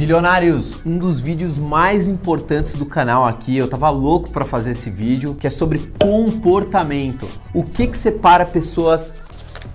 [0.00, 4.88] Bilionários, um dos vídeos mais importantes do canal aqui, eu tava louco para fazer esse
[4.88, 7.28] vídeo, que é sobre comportamento.
[7.52, 9.16] O que que separa pessoas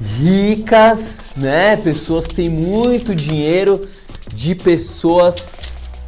[0.02, 1.78] ricas, né?
[1.78, 3.88] Pessoas que têm muito dinheiro
[4.34, 5.48] de pessoas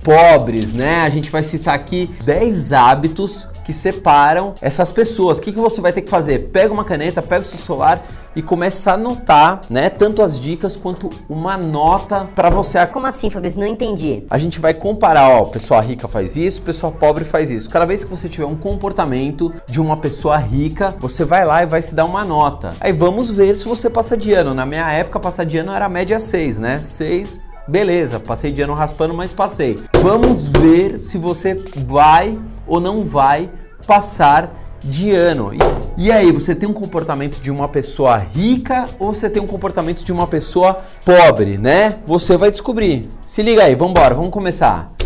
[0.01, 1.01] pobres, né?
[1.01, 5.39] A gente vai citar aqui 10 hábitos que separam essas pessoas.
[5.39, 6.51] O que, que você vai ter que fazer?
[6.53, 8.01] Pega uma caneta, pega o seu celular
[8.33, 9.89] e começa a anotar, né?
[9.89, 12.87] Tanto as dicas quanto uma nota para você.
[12.87, 13.59] Como assim, Fabrício?
[13.59, 14.23] Não entendi.
[14.29, 17.69] A gente vai comparar, ó, pessoa rica faz isso, pessoa pobre faz isso.
[17.69, 21.65] Cada vez que você tiver um comportamento de uma pessoa rica, você vai lá e
[21.65, 22.73] vai se dar uma nota.
[22.79, 24.53] Aí vamos ver se você passa de ano.
[24.53, 26.79] Na minha época, passar de ano era média 6, né?
[26.79, 29.77] 6 Beleza, passei de ano raspando, mas passei.
[30.01, 31.53] Vamos ver se você
[31.85, 33.49] vai ou não vai
[33.85, 34.53] passar
[34.83, 35.51] de ano.
[35.97, 40.03] E, aí, você tem um comportamento de uma pessoa rica ou você tem um comportamento
[40.03, 41.97] de uma pessoa pobre, né?
[42.05, 43.09] Você vai descobrir.
[43.21, 44.96] Se liga aí, vamos embora, vamos começar.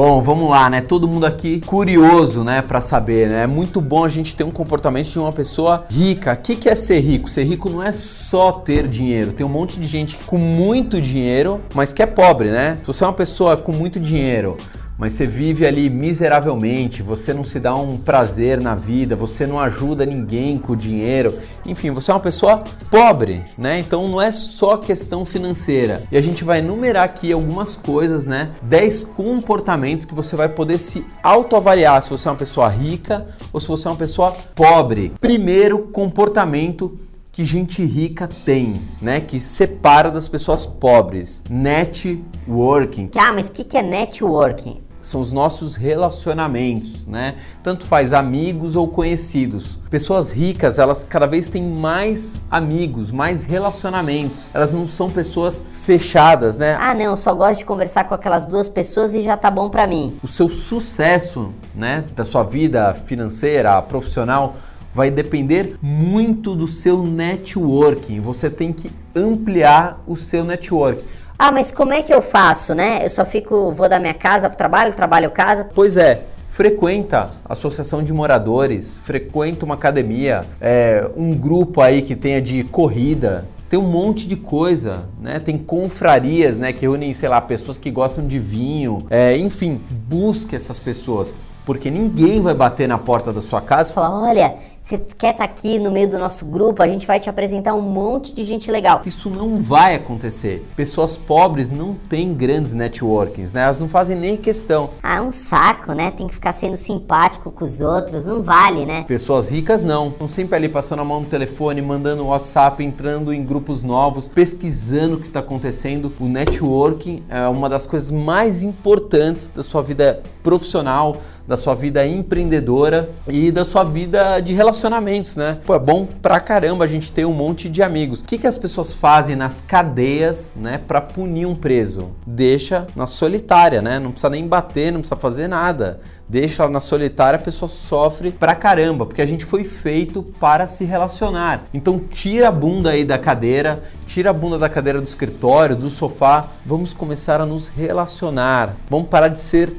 [0.00, 0.80] Bom, vamos lá, né?
[0.80, 3.42] Todo mundo aqui curioso, né, para saber, né?
[3.42, 6.34] É muito bom a gente ter um comportamento de uma pessoa rica.
[6.34, 7.28] O que, que é ser rico?
[7.28, 9.32] Ser rico não é só ter dinheiro.
[9.32, 12.78] Tem um monte de gente com muito dinheiro, mas que é pobre, né?
[12.80, 14.56] Se você é uma pessoa com muito dinheiro,
[14.98, 19.60] mas você vive ali miseravelmente, você não se dá um prazer na vida, você não
[19.60, 21.32] ajuda ninguém com o dinheiro,
[21.64, 23.78] enfim, você é uma pessoa pobre, né?
[23.78, 26.02] Então não é só questão financeira.
[26.10, 28.50] E a gente vai enumerar aqui algumas coisas, né?
[28.62, 33.60] 10 comportamentos que você vai poder se autoavaliar se você é uma pessoa rica ou
[33.60, 35.12] se você é uma pessoa pobre.
[35.20, 36.98] Primeiro comportamento
[37.30, 39.20] que gente rica tem, né?
[39.20, 41.44] Que separa das pessoas pobres.
[41.48, 43.10] Networking.
[43.14, 44.87] Ah, mas o que, que é networking?
[45.00, 47.36] São os nossos relacionamentos, né?
[47.62, 49.78] Tanto faz amigos ou conhecidos.
[49.90, 54.48] Pessoas ricas, elas cada vez têm mais amigos, mais relacionamentos.
[54.52, 56.76] Elas não são pessoas fechadas, né?
[56.80, 59.86] Ah, não, só gosto de conversar com aquelas duas pessoas e já tá bom para
[59.86, 60.18] mim.
[60.22, 64.56] O seu sucesso, né, da sua vida financeira, profissional,
[64.92, 68.20] vai depender muito do seu networking.
[68.20, 71.04] Você tem que ampliar o seu network.
[71.38, 72.98] Ah, mas como é que eu faço, né?
[73.04, 75.68] Eu só fico, vou da minha casa para o trabalho, trabalho casa.
[75.72, 76.24] Pois é.
[76.48, 83.46] Frequenta associação de moradores, frequenta uma academia, é, um grupo aí que tenha de corrida,
[83.68, 85.38] tem um monte de coisa, né?
[85.38, 86.72] Tem confrarias, né?
[86.72, 89.06] Que reúnem, sei lá, pessoas que gostam de vinho.
[89.10, 91.34] É, enfim, busque essas pessoas
[91.68, 95.34] porque ninguém vai bater na porta da sua casa e falar: olha, você quer estar
[95.34, 96.82] tá aqui no meio do nosso grupo?
[96.82, 99.02] A gente vai te apresentar um monte de gente legal.
[99.04, 100.66] Isso não vai acontecer.
[100.74, 103.64] Pessoas pobres não têm grandes networkings, né?
[103.64, 104.90] Elas não fazem nem questão.
[105.02, 106.10] Ah, é um saco, né?
[106.10, 109.04] Tem que ficar sendo simpático com os outros, não vale, né?
[109.04, 110.08] Pessoas ricas não.
[110.08, 115.16] Estão sempre ali passando a mão no telefone, mandando WhatsApp, entrando em grupos novos, pesquisando
[115.16, 116.14] o que está acontecendo.
[116.18, 121.18] O networking é uma das coisas mais importantes da sua vida profissional
[121.48, 125.58] da sua vida empreendedora e da sua vida de relacionamentos, né?
[125.64, 128.20] Pô, é bom pra caramba a gente ter um monte de amigos.
[128.20, 132.10] O que, que as pessoas fazem nas cadeias, né, para punir um preso?
[132.26, 133.98] Deixa na solitária, né?
[133.98, 136.00] Não precisa nem bater, não precisa fazer nada.
[136.28, 140.84] Deixa na solitária, a pessoa sofre pra caramba, porque a gente foi feito para se
[140.84, 141.64] relacionar.
[141.72, 145.88] Então tira a bunda aí da cadeira, tira a bunda da cadeira do escritório, do
[145.88, 146.46] sofá.
[146.66, 148.74] Vamos começar a nos relacionar.
[148.90, 149.72] Vamos parar de ser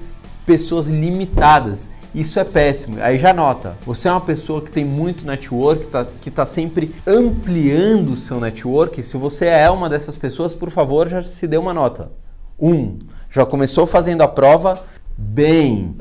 [0.48, 1.92] pessoas limitadas.
[2.14, 2.98] Isso é péssimo.
[3.02, 6.96] Aí já nota, você é uma pessoa que tem muito network, tá, que está sempre
[7.06, 9.04] ampliando o seu network.
[9.04, 12.12] Se você é uma dessas pessoas, por favor, já se dê uma nota.
[12.60, 12.98] Um,
[13.30, 14.84] já começou fazendo a prova?
[15.18, 15.96] Bem.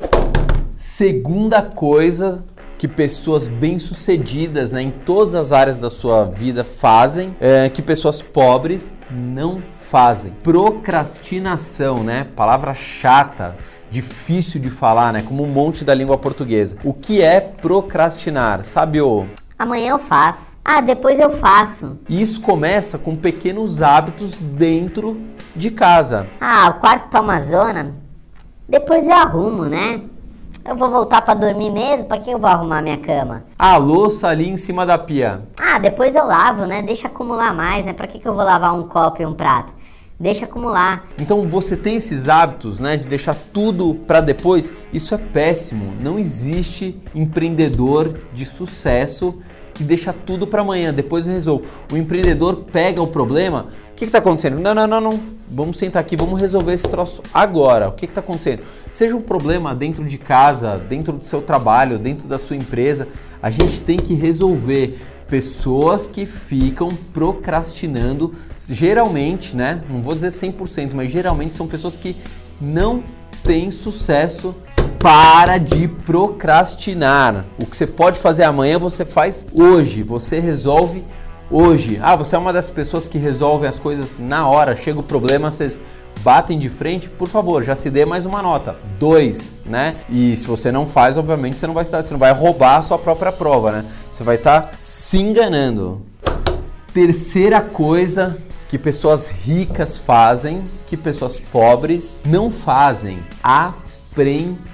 [0.75, 2.43] Segunda coisa
[2.79, 8.21] que pessoas bem-sucedidas né, em todas as áreas da sua vida fazem, é, que pessoas
[8.21, 10.31] pobres não fazem.
[10.41, 12.25] Procrastinação, né?
[12.35, 13.57] Palavra chata
[13.91, 15.21] difícil de falar, né?
[15.21, 16.77] Como um monte da língua portuguesa.
[16.83, 18.63] O que é procrastinar?
[18.63, 19.27] Sabe o
[19.59, 20.57] Amanhã eu faço.
[20.63, 21.97] Ah, depois eu faço.
[22.07, 25.19] Isso começa com pequenos hábitos dentro
[25.53, 26.27] de casa.
[26.39, 27.93] Ah, o quarto tá uma zona.
[28.69, 30.01] Depois eu arrumo, né?
[30.63, 32.07] Eu vou voltar para dormir mesmo?
[32.07, 33.43] Para que eu vou arrumar minha cama?
[33.57, 35.41] A louça ali em cima da pia.
[35.59, 36.81] Ah, depois eu lavo, né?
[36.81, 37.91] Deixa acumular mais, né?
[37.91, 39.73] Para que, que eu vou lavar um copo e um prato?
[40.19, 41.07] Deixa acumular.
[41.17, 45.93] Então você tem esses hábitos, né, de deixar tudo para depois, isso é péssimo.
[46.01, 49.35] Não existe empreendedor de sucesso
[49.73, 51.63] que deixa tudo para amanhã, depois eu resolvo.
[51.89, 54.59] O empreendedor pega o problema, o que está acontecendo?
[54.59, 55.19] Não, não, não, não.
[55.49, 57.87] Vamos sentar aqui, vamos resolver esse troço agora.
[57.87, 58.61] O que está acontecendo?
[58.91, 63.07] Seja um problema dentro de casa, dentro do seu trabalho, dentro da sua empresa,
[63.41, 64.99] a gente tem que resolver
[65.29, 69.83] Pessoas que ficam procrastinando, geralmente, né?
[69.89, 72.15] Não vou dizer 100%, mas geralmente são pessoas que
[72.59, 73.03] não
[73.43, 74.55] têm sucesso
[74.99, 77.45] para de procrastinar.
[77.57, 80.03] O que você pode fazer amanhã, você faz hoje.
[80.03, 81.05] Você resolve
[81.49, 81.99] hoje.
[82.01, 84.75] Ah, você é uma das pessoas que resolvem as coisas na hora.
[84.75, 85.79] Chega o problema, vocês
[86.23, 87.09] batem de frente.
[87.09, 88.77] Por favor, já se dê mais uma nota.
[88.99, 89.95] Dois, né?
[90.09, 92.81] E se você não faz, obviamente, você não vai estar, você não vai roubar a
[92.81, 93.85] sua própria prova, né?
[94.11, 96.01] Você vai estar se enganando.
[96.93, 98.37] Terceira coisa
[98.67, 103.19] que pessoas ricas fazem, que pessoas pobres não fazem.
[103.41, 104.69] Aprendizagem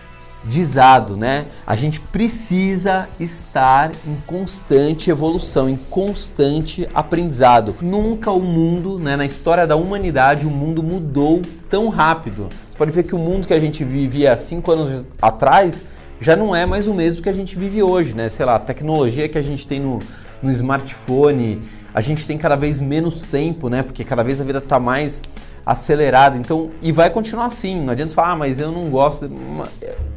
[0.46, 1.48] aprendizado, né?
[1.66, 7.76] A gente precisa estar em constante evolução, em constante aprendizado.
[7.82, 12.48] Nunca o mundo, né, na história da humanidade, o mundo mudou tão rápido.
[12.70, 15.84] Você pode ver que o mundo que a gente vivia cinco anos atrás
[16.22, 18.30] já não é mais o mesmo que a gente vive hoje, né?
[18.30, 20.00] Sei lá, a tecnologia que a gente tem no,
[20.42, 21.60] no smartphone,
[21.94, 23.82] a gente tem cada vez menos tempo, né?
[23.82, 25.24] Porque cada vez a vida está mais
[25.66, 26.38] acelerada.
[26.38, 27.82] Então, e vai continuar assim.
[27.82, 29.30] Não adianta falar, ah, mas eu não gosto.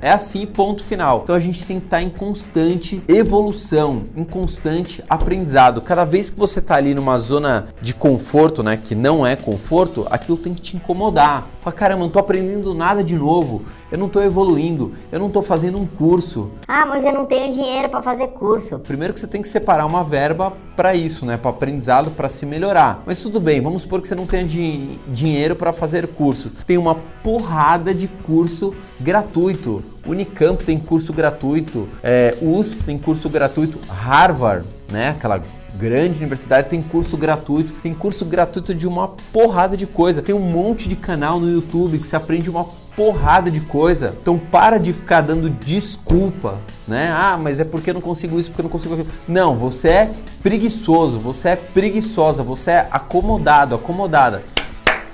[0.00, 1.22] É assim, ponto final.
[1.24, 5.80] Então a gente tem que estar em constante evolução, em constante aprendizado.
[5.80, 10.06] Cada vez que você está ali numa zona de conforto, né, que não é conforto,
[10.08, 11.48] aquilo tem que te incomodar.
[11.60, 15.42] Fala, caramba, não tô aprendendo nada de novo, eu não estou evoluindo, eu não estou
[15.42, 16.52] fazendo um curso.
[16.68, 18.78] Ah, mas eu não tenho dinheiro para fazer curso.
[18.78, 22.46] Primeiro que você tem que separar uma verba para isso, né, para aprendizado, para se
[22.46, 23.02] melhorar.
[23.04, 24.96] Mas tudo bem, vamos supor que você não tenha di
[25.38, 26.52] dinheiro para fazer cursos.
[26.66, 29.84] Tem uma porrada de curso gratuito.
[30.04, 35.42] Unicamp tem curso gratuito, é, USP tem curso gratuito, Harvard, né, aquela
[35.74, 40.22] grande universidade tem curso gratuito, tem curso gratuito de uma porrada de coisa.
[40.22, 44.14] Tem um monte de canal no YouTube que se aprende uma porrada de coisa.
[44.20, 47.12] Então para de ficar dando desculpa, né?
[47.14, 49.08] Ah, mas é porque eu não consigo isso, porque eu não consigo aquilo.
[49.28, 50.10] Não, você é
[50.42, 54.42] preguiçoso, você é preguiçosa, você é acomodado, acomodada.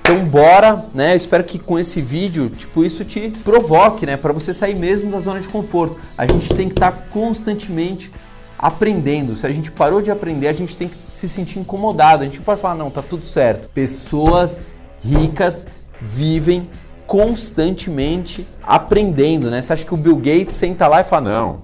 [0.05, 1.13] Então bora, né?
[1.13, 5.09] Eu espero que com esse vídeo, tipo, isso te provoque, né, para você sair mesmo
[5.09, 5.99] da zona de conforto.
[6.15, 8.11] A gente tem que estar tá constantemente
[8.55, 9.35] aprendendo.
[9.35, 12.21] Se a gente parou de aprender, a gente tem que se sentir incomodado.
[12.21, 13.67] A gente pode falar, não, tá tudo certo.
[13.69, 14.61] Pessoas
[15.01, 15.65] ricas
[15.99, 16.69] vivem
[17.07, 19.59] constantemente aprendendo, né?
[19.59, 21.61] Você acha que o Bill Gates senta lá e fala, não,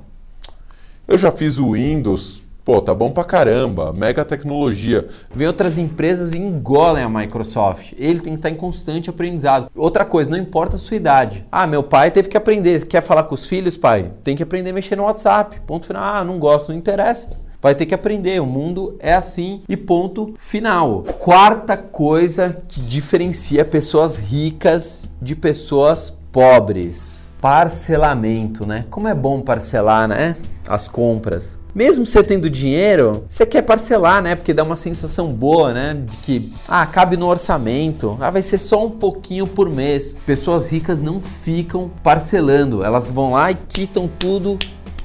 [1.07, 5.06] eu já fiz o Windows Pô, tá bom pra caramba, mega tecnologia.
[5.35, 7.91] Vem outras empresas e engolem a Microsoft.
[7.97, 9.69] Ele tem que estar em constante aprendizado.
[9.75, 11.45] Outra coisa, não importa a sua idade.
[11.51, 12.88] Ah, meu pai teve que aprender.
[12.88, 14.13] Quer falar com os filhos, pai?
[14.23, 15.59] Tem que aprender a mexer no WhatsApp.
[15.68, 16.01] Ponto final.
[16.01, 17.41] Ah, não gosto, não interessa.
[17.62, 18.41] Vai ter que aprender.
[18.41, 21.03] O mundo é assim e ponto final.
[21.19, 27.31] Quarta coisa que diferencia pessoas ricas de pessoas pobres.
[27.41, 28.85] Parcelamento, né?
[28.91, 30.35] Como é bom parcelar, né?
[30.67, 31.59] As compras.
[31.73, 34.35] Mesmo você tendo dinheiro, você quer parcelar, né?
[34.35, 35.95] Porque dá uma sensação boa, né?
[36.05, 40.15] De que, ah, cabe no orçamento, ah, vai ser só um pouquinho por mês.
[40.23, 44.59] Pessoas ricas não ficam parcelando, elas vão lá e quitam tudo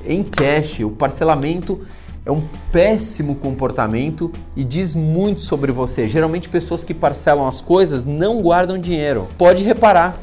[0.04, 0.80] em cash.
[0.80, 1.80] O parcelamento
[2.26, 6.06] é um péssimo comportamento e diz muito sobre você.
[6.06, 9.28] Geralmente, pessoas que parcelam as coisas não guardam dinheiro.
[9.38, 10.18] Pode reparar,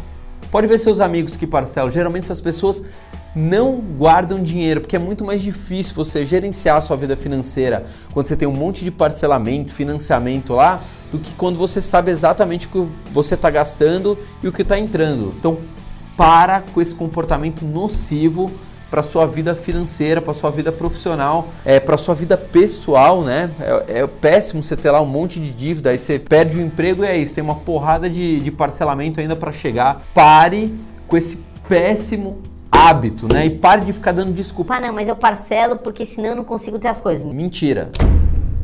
[0.54, 1.90] pode ver seus amigos que parcelam.
[1.90, 2.84] Geralmente, essas pessoas
[3.36, 7.84] não guardam dinheiro, porque é muito mais difícil você gerenciar a sua vida financeira
[8.14, 10.80] quando você tem um monte de parcelamento, financiamento lá,
[11.12, 14.78] do que quando você sabe exatamente o que você está gastando e o que está
[14.78, 15.34] entrando.
[15.40, 15.58] Então,
[16.16, 18.52] para com esse comportamento nocivo
[18.94, 23.50] para sua vida financeira, para sua vida profissional, é, para sua vida pessoal, né?
[23.60, 27.04] É, é, péssimo você ter lá um monte de dívida, aí você perde o emprego
[27.04, 30.04] e é isso, tem uma porrada de, de parcelamento ainda para chegar.
[30.14, 30.72] Pare
[31.08, 32.38] com esse péssimo
[32.72, 33.48] hábito, né?
[33.48, 34.76] E pare de ficar dando desculpa.
[34.76, 37.24] Ah, não, mas eu parcelo porque senão eu não consigo ter as coisas.
[37.24, 37.90] Mentira.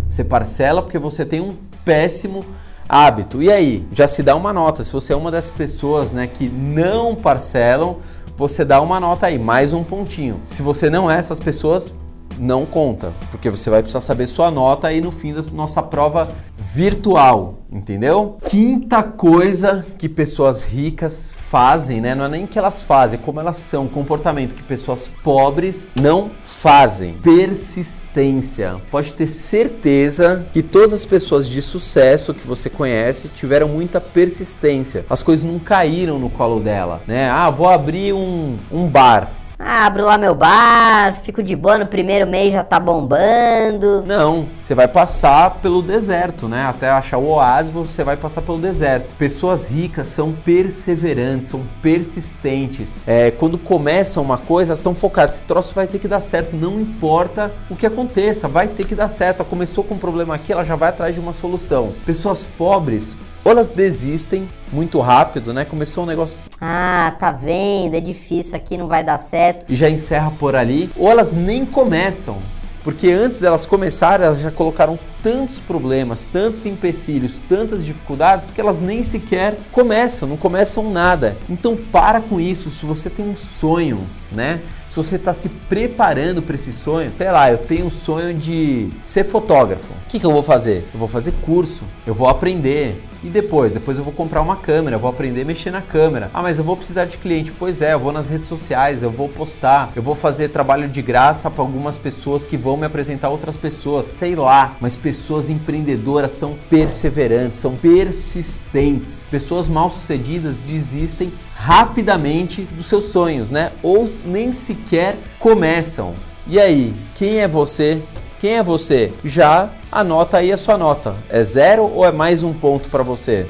[0.08, 2.46] Você parcela porque você tem um péssimo
[2.90, 3.42] hábito.
[3.42, 4.84] E aí, já se dá uma nota.
[4.84, 7.98] Se você é uma das pessoas, né, que não parcelam,
[8.40, 10.40] você dá uma nota aí, mais um pontinho.
[10.48, 11.94] Se você não é essas pessoas,
[12.38, 16.30] não conta, porque você vai precisar saber sua nota aí no fim da nossa prova
[16.58, 18.36] virtual, entendeu?
[18.48, 22.14] Quinta coisa que pessoas ricas fazem, né?
[22.14, 26.30] Não é nem que elas fazem, é como elas são, comportamento que pessoas pobres não
[26.42, 27.14] fazem.
[27.16, 28.76] Persistência.
[28.92, 35.06] Pode ter certeza que todas as pessoas de sucesso que você conhece tiveram muita persistência.
[35.10, 37.30] As coisas não caíram no colo dela, né?
[37.30, 41.86] Ah, vou abrir um, um bar Ah, abro lá meu bar, fico de boa no
[41.86, 44.02] primeiro mês já tá bombando.
[44.08, 46.64] Não, você vai passar pelo deserto, né?
[46.64, 49.18] Até achar o oásis, você vai passar pelo deserto.
[49.18, 53.02] Pessoas ricas são perseverantes, são persistentes.
[53.06, 55.36] É, quando começam uma coisa, elas estão focadas.
[55.36, 58.96] Esse troço vai ter que dar certo, não importa o que aconteça, vai ter que
[58.96, 59.42] dar certo.
[59.42, 61.92] Ela começou com um problema aqui, ela já vai atrás de uma solução.
[62.06, 65.66] Pessoas pobres, ou elas desistem muito rápido, né?
[65.66, 66.38] Começou um negócio.
[66.60, 67.96] Ah, tá vendo?
[67.96, 69.66] É difícil aqui, não vai dar certo.
[69.70, 70.90] E já encerra por ali.
[70.96, 72.38] Ou elas nem começam.
[72.84, 78.80] Porque antes delas começarem, elas já colocaram tantos problemas, tantos empecilhos, tantas dificuldades que elas
[78.80, 81.36] nem sequer começam, não começam nada.
[81.50, 82.72] Então para com isso.
[82.72, 84.00] Se você tem um sonho,
[84.32, 84.62] né?
[84.90, 88.90] Se você está se preparando para esse sonho, sei lá, eu tenho um sonho de
[89.04, 89.92] ser fotógrafo.
[89.94, 90.88] O que, que eu vou fazer?
[90.94, 93.72] Eu vou fazer curso, eu vou aprender, e depois?
[93.72, 96.30] Depois eu vou comprar uma câmera, vou aprender a mexer na câmera.
[96.34, 97.52] Ah, mas eu vou precisar de cliente.
[97.52, 101.02] Pois é, eu vou nas redes sociais, eu vou postar, eu vou fazer trabalho de
[101.02, 104.76] graça para algumas pessoas que vão me apresentar outras pessoas, sei lá.
[104.80, 109.28] Mas pessoas empreendedoras são perseverantes, são persistentes.
[109.30, 113.72] Pessoas mal-sucedidas desistem rapidamente dos seus sonhos, né?
[113.84, 116.14] Ou nem sequer começam.
[116.48, 118.02] E aí, quem é você?
[118.40, 119.12] Quem é você?
[119.26, 121.16] Já anota aí a sua nota.
[121.30, 123.48] É zero ou é mais um ponto para você?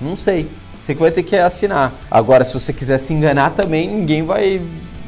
[0.00, 0.48] Não sei.
[0.78, 1.92] Você que vai ter que assinar.
[2.10, 4.62] Agora, se você quiser se enganar também, ninguém vai,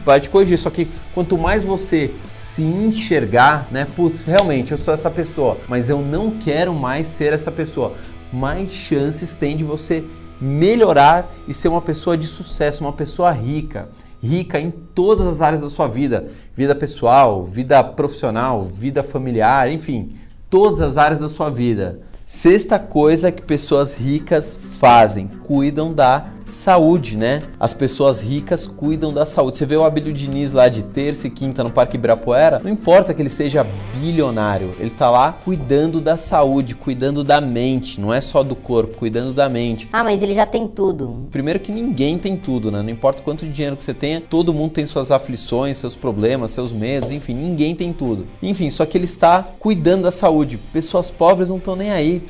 [0.04, 0.58] vai te corrigir.
[0.58, 3.86] Só que quanto mais você se enxergar, né?
[3.96, 7.94] Putz, realmente eu sou essa pessoa, mas eu não quero mais ser essa pessoa.
[8.32, 10.04] Mais chances tem de você
[10.40, 13.88] melhorar e ser uma pessoa de sucesso, uma pessoa rica
[14.22, 20.14] rica em todas as áreas da sua vida, vida pessoal, vida profissional, vida familiar, enfim,
[20.50, 22.00] todas as áreas da sua vida.
[22.26, 27.42] Sexta coisa que pessoas ricas fazem, cuidam da saúde, né?
[27.58, 29.58] As pessoas ricas cuidam da saúde.
[29.58, 33.14] Você vê o Abílio Diniz lá de terça e quinta no Parque Ibirapuera, não importa
[33.14, 38.20] que ele seja bilionário, ele tá lá cuidando da saúde, cuidando da mente, não é
[38.20, 39.88] só do corpo, cuidando da mente.
[39.92, 41.28] Ah, mas ele já tem tudo.
[41.30, 42.82] Primeiro que ninguém tem tudo, né?
[42.82, 46.72] Não importa quanto dinheiro que você tenha, todo mundo tem suas aflições, seus problemas, seus
[46.72, 48.26] medos, enfim, ninguém tem tudo.
[48.42, 50.58] Enfim, só que ele está cuidando da saúde.
[50.72, 52.22] Pessoas pobres não estão nem aí.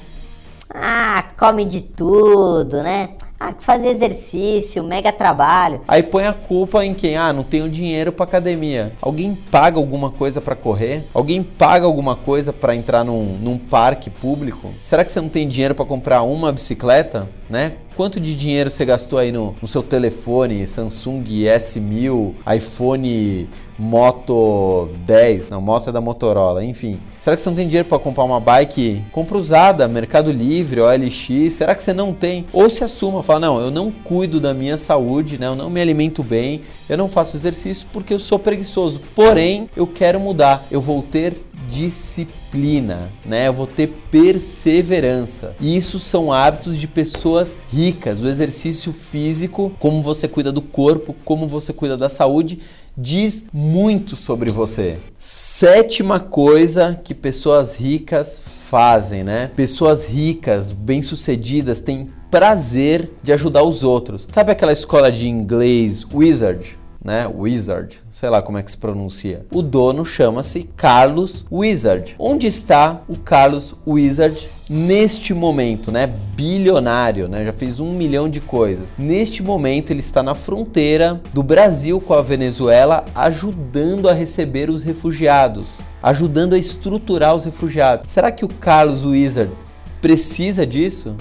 [0.73, 3.11] Ah, come de tudo, né?
[3.42, 5.80] Ah, que fazer exercício, mega trabalho.
[5.88, 7.16] Aí põe a culpa em quem?
[7.16, 8.92] Ah, não tenho dinheiro para academia.
[9.00, 11.04] Alguém paga alguma coisa para correr?
[11.14, 14.70] Alguém paga alguma coisa para entrar num, num parque público?
[14.82, 17.30] Será que você não tem dinheiro para comprar uma bicicleta?
[17.49, 17.73] Né?
[18.00, 23.47] Quanto de dinheiro você gastou aí no, no seu telefone, Samsung S1000, iPhone
[23.78, 26.99] Moto 10, não, Moto é da Motorola, enfim.
[27.19, 29.02] Será que você não tem dinheiro para comprar uma bike?
[29.12, 32.47] Compra usada, Mercado Livre, OLX, será que você não tem?
[32.52, 35.47] Ou se assuma, fala, não, eu não cuido da minha saúde, né?
[35.47, 39.00] eu não me alimento bem, eu não faço exercício porque eu sou preguiçoso.
[39.14, 41.40] Porém, eu quero mudar, eu vou ter
[41.71, 43.47] disciplina, né?
[43.47, 45.55] Eu vou ter perseverança.
[45.61, 48.21] E isso são hábitos de pessoas ricas.
[48.21, 52.59] O exercício físico, como você cuida do corpo, como você cuida da saúde,
[52.97, 54.99] diz muito sobre você.
[55.19, 59.50] Sétima coisa que pessoas ricas fazem, né?
[59.55, 64.29] Pessoas ricas, bem-sucedidas, têm prazer de ajudar os outros.
[64.33, 66.79] Sabe aquela escola de inglês Wizard?
[67.04, 67.26] Né?
[67.26, 69.47] Wizard, sei lá como é que se pronuncia.
[69.52, 72.14] O dono chama-se Carlos Wizard.
[72.19, 76.07] Onde está o Carlos Wizard neste momento, né?
[76.37, 77.45] Bilionário, né?
[77.45, 78.95] Já fez um milhão de coisas.
[78.99, 84.83] Neste momento ele está na fronteira do Brasil com a Venezuela, ajudando a receber os
[84.83, 88.11] refugiados, ajudando a estruturar os refugiados.
[88.11, 89.52] Será que o Carlos Wizard
[90.00, 91.16] precisa disso?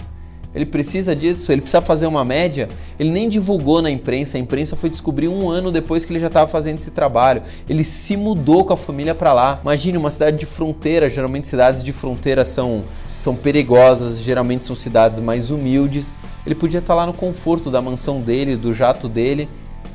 [0.53, 2.67] Ele precisa disso, ele precisa fazer uma média.
[2.99, 6.27] Ele nem divulgou na imprensa, a imprensa foi descobrir um ano depois que ele já
[6.27, 7.43] estava fazendo esse trabalho.
[7.67, 9.59] Ele se mudou com a família para lá.
[9.61, 12.83] Imagine uma cidade de fronteira, geralmente cidades de fronteira são,
[13.19, 16.13] são perigosas, geralmente são cidades mais humildes.
[16.45, 19.47] Ele podia estar lá no conforto da mansão dele, do jato dele,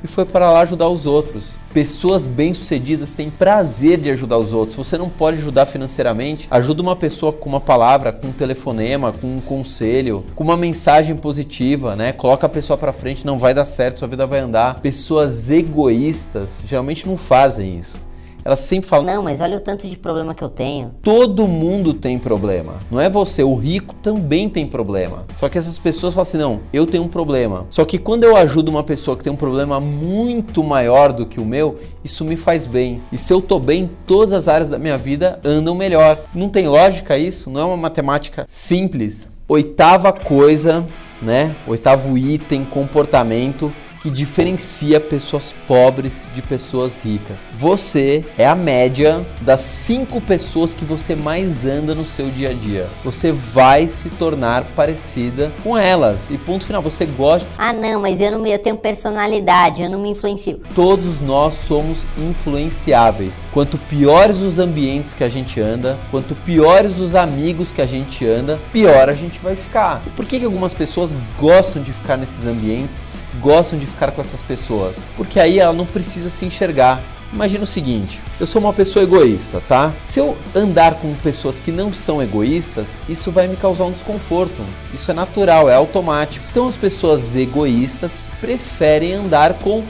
[0.05, 1.55] e foi para lá ajudar os outros.
[1.73, 4.77] Pessoas bem-sucedidas têm prazer de ajudar os outros.
[4.77, 9.39] Você não pode ajudar financeiramente, ajuda uma pessoa com uma palavra, com um telefonema, com
[9.39, 12.13] um conselho, com uma mensagem positiva, né?
[12.13, 14.81] Coloca a pessoa para frente, não vai dar certo, sua vida vai andar.
[14.81, 17.99] Pessoas egoístas geralmente não fazem isso
[18.45, 20.93] elas sempre falam: Não, mas olha o tanto de problema que eu tenho.
[21.03, 22.75] Todo mundo tem problema.
[22.91, 25.27] Não é você, o rico também tem problema.
[25.39, 27.67] Só que essas pessoas falam assim: Não, eu tenho um problema.
[27.71, 31.41] Só que quando eu ajudo uma pessoa que tem um problema muito maior do que
[31.41, 33.01] o meu, isso me faz bem.
[33.11, 36.21] E se eu tô bem, todas as áreas da minha vida andam melhor.
[36.35, 37.49] Não tem lógica isso?
[37.49, 39.29] Não é uma matemática simples?
[39.49, 40.85] Oitava coisa,
[41.21, 41.55] né?
[41.67, 43.73] Oitavo item, comportamento
[44.05, 47.39] que diferencia pessoas pobres de pessoas ricas.
[47.55, 52.53] Você é a média das cinco pessoas que você mais anda no seu dia a
[52.53, 52.87] dia.
[53.03, 56.29] Você vai se tornar parecida com elas.
[56.29, 57.49] E ponto final, você gosta.
[57.57, 60.61] Ah, não, mas eu não eu tenho personalidade, eu não me influencio.
[60.75, 63.49] Todos nós somos influenciáveis.
[63.55, 68.27] Quanto piores os ambientes que a gente anda, quanto piores os amigos que a gente
[68.27, 70.03] anda, pior a gente vai ficar.
[70.07, 73.03] E por que, que algumas pessoas gostam de ficar nesses ambientes,
[73.41, 74.97] gostam de ficar com essas pessoas?
[75.17, 77.03] Porque aí ela não precisa se enxergar.
[77.33, 79.93] Imagina o seguinte: eu sou uma pessoa egoísta, tá?
[80.03, 84.63] Se eu andar com pessoas que não são egoístas, isso vai me causar um desconforto.
[84.93, 86.47] Isso é natural, é automático.
[86.51, 89.83] Então as pessoas egoístas preferem andar com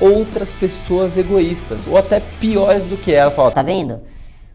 [0.00, 3.30] outras pessoas egoístas ou até piores do que ela.
[3.30, 4.00] Fala, Tá vendo?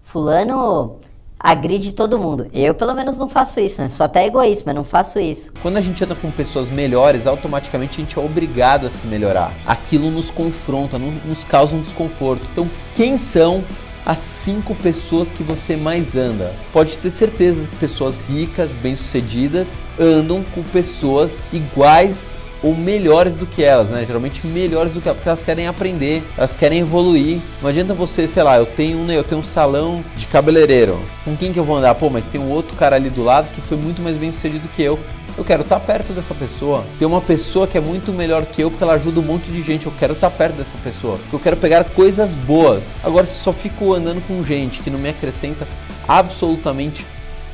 [0.02, 1.00] Fulano
[1.44, 2.48] agride todo mundo.
[2.54, 3.90] Eu, pelo menos, não faço isso, né?
[3.90, 5.52] Sou até egoísta, mas não faço isso.
[5.62, 9.52] Quando a gente anda com pessoas melhores, automaticamente a gente é obrigado a se melhorar.
[9.66, 12.44] Aquilo nos confronta, nos causa um desconforto.
[12.52, 13.64] Então, quem são
[14.06, 16.54] as cinco pessoas que você mais anda?
[16.72, 23.64] Pode ter certeza que pessoas ricas, bem-sucedidas, andam com pessoas iguais ou melhores do que
[23.64, 24.06] elas, né?
[24.06, 27.40] Geralmente melhores do que elas, porque elas querem aprender, elas querem evoluir.
[27.62, 31.00] Não adianta você, sei lá, eu tenho, né, eu tenho um salão de cabeleireiro.
[31.26, 31.96] Com quem que eu vou andar?
[31.96, 34.68] Pô, mas tem um outro cara ali do lado que foi muito mais bem sucedido
[34.70, 35.00] que eu.
[35.38, 36.84] Eu quero estar perto dessa pessoa.
[37.00, 39.62] Tem uma pessoa que é muito melhor que eu porque ela ajuda um monte de
[39.62, 39.86] gente.
[39.86, 41.18] Eu quero estar perto dessa pessoa.
[41.18, 42.90] Porque eu quero pegar coisas boas.
[43.02, 45.66] Agora, se só fico andando com gente que não me acrescenta
[46.08, 47.06] absolutamente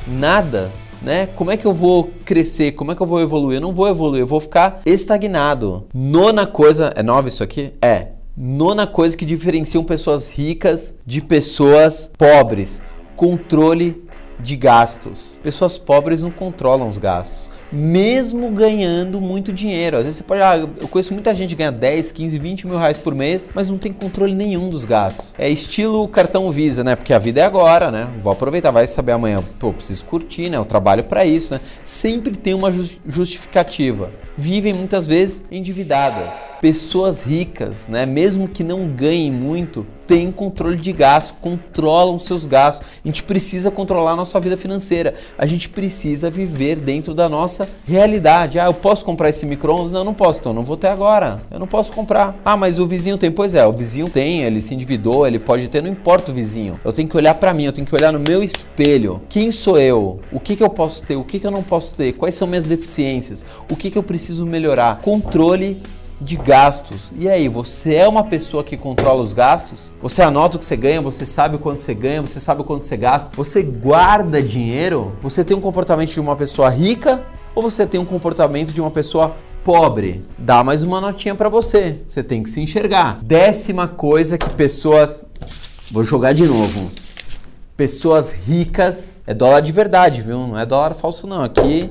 [0.06, 1.26] nada, né?
[1.36, 2.72] Como é que eu vou crescer?
[2.72, 3.58] Como é que eu vou evoluir?
[3.58, 5.86] Eu não vou evoluir, eu vou ficar estagnado.
[5.94, 7.72] Nona coisa, é nova isso aqui?
[7.80, 8.08] É.
[8.36, 12.80] Nona coisa que diferenciam pessoas ricas de pessoas pobres:
[13.16, 14.04] controle
[14.38, 15.38] de gastos.
[15.42, 17.50] Pessoas pobres não controlam os gastos.
[17.70, 19.96] Mesmo ganhando muito dinheiro.
[19.98, 20.40] Às vezes você pode.
[20.40, 23.68] Ah, eu conheço muita gente que ganha 10, 15, 20 mil reais por mês, mas
[23.68, 25.34] não tem controle nenhum dos gastos.
[25.38, 26.96] É estilo cartão Visa, né?
[26.96, 28.10] Porque a vida é agora, né?
[28.20, 29.42] Vou aproveitar, vai saber amanhã.
[29.58, 30.56] Pô, preciso curtir, né?
[30.56, 31.60] Eu trabalho para isso, né?
[31.84, 34.10] Sempre tem uma jus- justificativa.
[34.40, 36.48] Vivem muitas vezes endividadas.
[36.60, 38.06] Pessoas ricas, né?
[38.06, 42.88] Mesmo que não ganhem muito, têm controle de gastos, controlam seus gastos.
[43.04, 45.14] A gente precisa controlar a nossa vida financeira.
[45.36, 48.60] A gente precisa viver dentro da nossa realidade.
[48.60, 49.92] Ah, eu posso comprar esse micro-ondas?
[49.92, 50.38] Não, não posso.
[50.38, 51.42] Então, não vou ter agora.
[51.50, 52.34] Eu não posso comprar.
[52.44, 53.30] Ah, mas o vizinho tem.
[53.30, 56.80] Pois é, o vizinho tem, ele se endividou, ele pode ter, não importa o vizinho.
[56.84, 59.20] Eu tenho que olhar para mim, eu tenho que olhar no meu espelho.
[59.28, 60.20] Quem sou eu?
[60.32, 61.16] O que, que eu posso ter?
[61.16, 62.12] O que, que eu não posso ter?
[62.12, 63.44] Quais são minhas deficiências?
[63.68, 65.00] O que, que eu preciso melhorar?
[65.00, 65.80] Controle
[66.20, 67.12] de gastos.
[67.18, 69.92] E aí, você é uma pessoa que controla os gastos?
[70.02, 72.64] Você anota o que você ganha, você sabe o quanto você ganha, você sabe o
[72.64, 75.12] quanto você gasta, você guarda dinheiro?
[75.22, 78.90] Você tem um comportamento de uma pessoa rica ou você tem um comportamento de uma
[78.90, 80.22] pessoa pobre?
[80.36, 82.00] Dá mais uma notinha pra você.
[82.06, 83.18] Você tem que se enxergar.
[83.22, 85.24] Décima coisa que pessoas
[85.90, 86.90] Vou jogar de novo.
[87.74, 90.46] Pessoas ricas, é dólar de verdade, viu?
[90.46, 91.42] Não é dólar falso não.
[91.42, 91.90] Aqui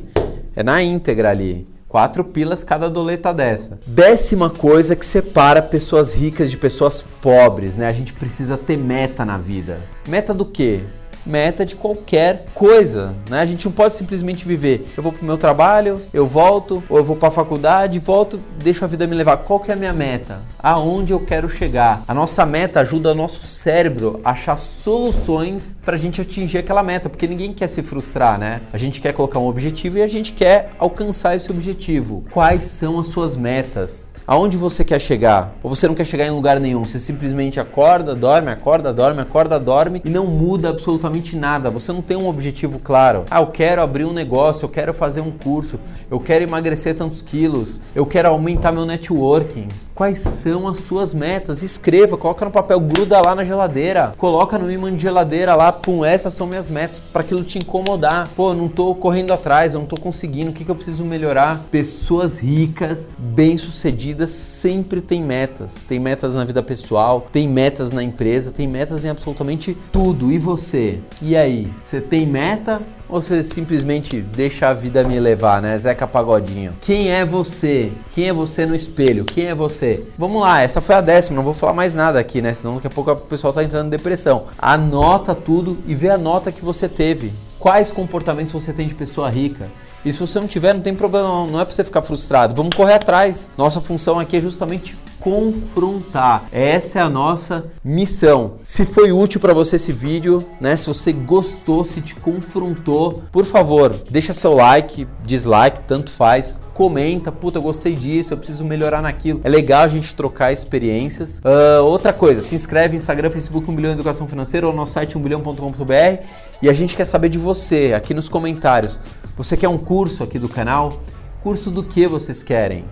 [0.55, 1.67] é na íntegra ali.
[1.87, 3.79] Quatro pilas cada doleta dessa.
[3.87, 7.87] Décima coisa que separa pessoas ricas de pessoas pobres, né?
[7.87, 9.79] A gente precisa ter meta na vida.
[10.05, 10.81] Meta do quê?
[11.27, 13.41] Meta de qualquer coisa, né?
[13.41, 14.87] A gente não pode simplesmente viver.
[14.95, 18.87] Eu vou pro meu trabalho, eu volto, ou eu vou pra faculdade, volto, deixo a
[18.87, 19.37] vida me levar.
[19.37, 20.39] Qual que é a minha meta?
[20.57, 22.03] Aonde eu quero chegar?
[22.07, 27.09] A nossa meta ajuda o nosso cérebro a achar soluções pra gente atingir aquela meta,
[27.09, 28.61] porque ninguém quer se frustrar, né?
[28.71, 32.23] A gente quer colocar um objetivo e a gente quer alcançar esse objetivo.
[32.31, 34.15] Quais são as suas metas?
[34.29, 35.55] Aonde você quer chegar?
[35.63, 36.85] Ou você não quer chegar em lugar nenhum?
[36.85, 41.69] Você simplesmente acorda, dorme, acorda, dorme, acorda, dorme e não muda absolutamente nada.
[41.69, 43.23] Você não tem um objetivo claro.
[43.31, 45.79] Ah, eu quero abrir um negócio, eu quero fazer um curso,
[46.11, 49.69] eu quero emagrecer tantos quilos, eu quero aumentar meu networking.
[49.97, 51.63] Quais são as suas metas?
[51.63, 56.05] Escreva, coloca no papel, gruda lá na geladeira, coloca no imã de geladeira lá, pum,
[56.05, 58.29] essas são minhas metas, para aquilo te incomodar.
[58.35, 61.65] Pô, não tô correndo atrás, eu não tô conseguindo, o que, que eu preciso melhorar?
[61.71, 65.83] Pessoas ricas, bem-sucedidas, sempre têm metas.
[65.83, 70.31] Tem metas na vida pessoal, tem metas na empresa, tem metas em absolutamente tudo.
[70.31, 70.99] E você?
[71.23, 71.73] E aí?
[71.81, 75.77] Você tem meta ou você simplesmente deixa a vida me levar, né?
[75.77, 76.73] Zeca Pagodinho.
[76.81, 77.91] Quem é você?
[78.11, 79.25] Quem é você no espelho?
[79.25, 80.03] Quem é você?
[80.17, 82.53] Vamos lá, essa foi a décima, não vou falar mais nada aqui, né?
[82.53, 84.45] Senão daqui a pouco o pessoal tá entrando em depressão.
[84.57, 87.33] Anota tudo e vê a nota que você teve.
[87.59, 89.67] Quais comportamentos você tem de pessoa rica?
[90.05, 92.55] E se você não tiver, não tem problema, não, é pra você ficar frustrado.
[92.55, 93.47] Vamos correr atrás.
[93.57, 96.45] Nossa função aqui é justamente confrontar.
[96.51, 98.53] Essa é a nossa missão.
[98.63, 100.77] Se foi útil para você esse vídeo, né?
[100.77, 107.31] Se você gostou, se te confrontou, por favor, deixa seu like, dislike, tanto faz comenta,
[107.31, 109.41] puta, gostei disso, eu preciso melhorar naquilo.
[109.43, 111.39] É legal a gente trocar experiências.
[111.39, 115.17] Uh, outra coisa, se inscreve no Instagram, Facebook 1 bilhão Educação Financeira ou no site
[115.17, 116.23] 1bilhão.com.br
[116.61, 118.99] e a gente quer saber de você aqui nos comentários.
[119.35, 121.01] Você quer um curso aqui do canal?
[121.41, 122.83] Curso do que vocês querem?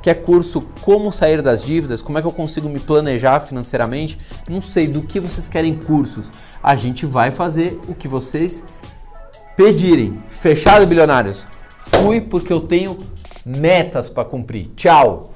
[0.00, 2.00] Quer curso como sair das dívidas?
[2.00, 4.18] Como é que eu consigo me planejar financeiramente?
[4.48, 6.30] Não sei do que vocês querem cursos.
[6.62, 8.64] A gente vai fazer o que vocês
[9.56, 10.22] pedirem.
[10.28, 11.44] Fechado, bilionários?
[11.80, 12.96] Fui porque eu tenho
[13.44, 14.70] metas para cumprir.
[14.76, 15.33] Tchau!